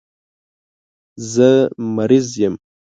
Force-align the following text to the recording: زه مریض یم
زه 1.31 1.49
مریض 1.95 2.29
یم 2.41 2.55